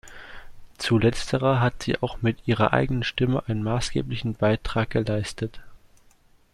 [0.79, 5.59] Zu letzterer hat sie auch mit ihrer eigenen Stimme einen maßgeblichen Beitrag geleistet.